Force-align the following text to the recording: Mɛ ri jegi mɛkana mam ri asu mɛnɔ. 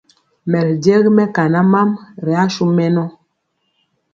Mɛ 0.49 0.59
ri 0.65 0.73
jegi 0.83 1.11
mɛkana 1.17 1.59
mam 1.71 1.89
ri 2.23 2.33
asu 2.43 2.63
mɛnɔ. 2.77 3.03